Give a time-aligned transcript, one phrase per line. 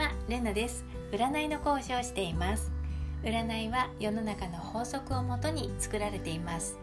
[0.00, 0.82] はれなです。
[1.12, 2.72] 占いの講師をしています。
[3.22, 6.78] 占いは世の中の法則をもとに作られています。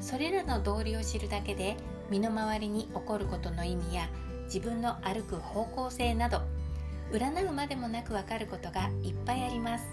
[0.00, 1.76] それらの道理を知るだけで
[2.10, 4.08] 身の回りに起こることの意味や
[4.46, 6.42] 自分の歩く方向性など
[7.12, 9.84] 占うまでもなくわかることがいっぱいあります。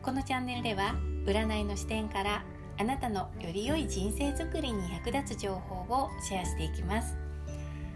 [0.00, 0.94] このチャンネルでは
[1.26, 2.42] 占いの視点から
[2.78, 7.18] あなたのより良い人生づくりに役立つ情報をシェアしていきます。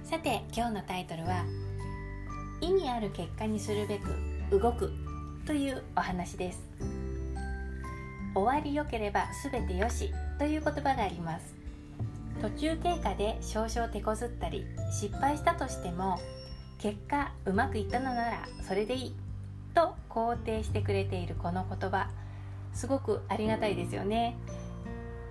[0.05, 1.47] さて今日のタイトルは
[2.60, 4.92] 意味ある結果にするべく動く
[5.47, 6.60] というお話です。
[8.34, 11.55] 終わりよければ全てよしという言葉があります。
[12.41, 16.19] 途中経過で少々手こずったり失敗したとしても
[16.78, 19.14] 結果うまくいったのならそれでいい
[19.75, 22.11] と肯定してくれているこの言葉
[22.75, 24.36] すごくありがたいですよね。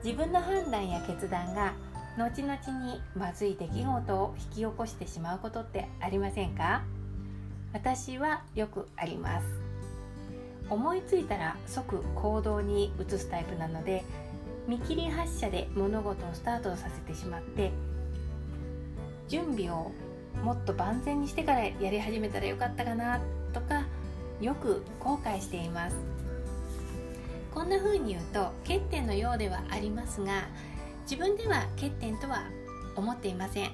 [0.04, 1.74] 自分の判断や決断が
[2.18, 2.56] 後々
[2.86, 6.84] にまずい出来事を引き起こしてしまうことってありませんか？
[7.76, 9.46] 私はよくあります。
[10.70, 14.06] 思いついたら即行動に移すタイプなので
[14.66, 17.72] 見切り発車で物事をスタートさせてしまって
[19.28, 19.92] 準備を
[20.42, 23.20] もっと万全にしてからやり始めたらよかったかな
[23.52, 23.84] とか
[24.40, 25.98] よく後悔しています。
[27.54, 30.48] こんな風に言うと欠点のようではありますが
[31.02, 32.44] 自分では欠点とは
[32.96, 33.72] 思っていません。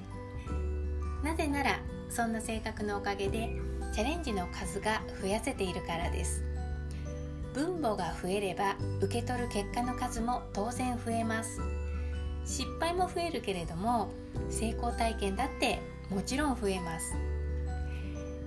[1.24, 1.80] なぜなら
[2.10, 3.62] そんな性格のおかげで
[3.94, 6.44] チャレンジの数が増やせているからです。
[7.54, 11.60] 分母が増えれば受け取る結果の数も当然増えます。
[12.46, 14.10] 失敗も増えるけれども
[14.50, 17.14] 成功体験だってもちろん増えます。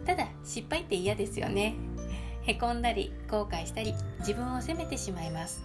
[0.07, 1.75] ただ失敗って嫌ですよね。
[2.43, 5.63] へこんだり後悔したり自分を責めてしまいます。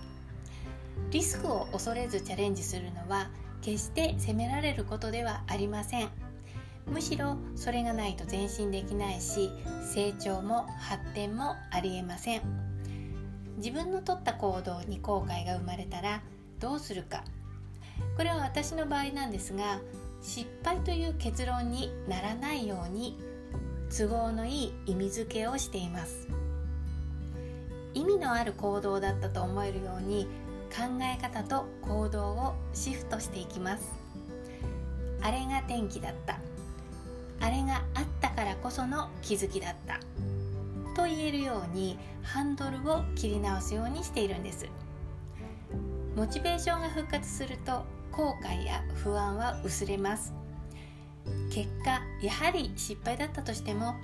[1.12, 3.30] リスクを恐れずチャレンジするのは
[3.62, 6.29] 決して責められることではありません。
[6.88, 9.52] むしろそれがないと前進できないし
[9.94, 12.42] 成長も発展もありえません。
[13.58, 16.22] 自分の取った行動に後悔が生まれたら
[16.60, 17.24] どうするか。
[18.16, 19.80] これは私の場合なんですが
[20.22, 23.18] 失敗という結論にならないように
[23.96, 26.28] 都合のいい意味付けをしています。
[27.94, 30.28] 意味のある行動だったと思えるように
[30.70, 33.92] 考え方と行動をシフトしていきます。
[35.22, 36.40] あれが転機だった。
[37.42, 40.00] あれがあったからこその気づきだった。
[40.96, 44.68] と言えるようにハンドルを切り直すようにしているんです。
[46.16, 50.34] モチベーションが復活すると後悔や不安は薄れます。
[51.52, 53.96] 結果やはり失敗だったとしても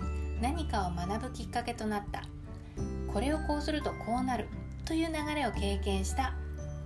[0.41, 2.23] 何かを学ぶきっかけとなった。
[3.11, 4.47] これをこうするとこうなる。
[4.85, 6.33] という流れを経験した。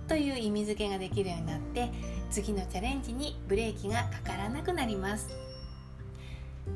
[0.08, 1.90] という意味付けができるようになって
[2.30, 5.28] 次のチャレンジにブレーキがかからなくなります。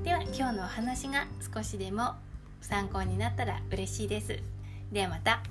[0.02, 2.14] では今日のお話が少しでも
[2.60, 4.38] 参考になったら嬉しいです。
[4.90, 5.42] ではまた。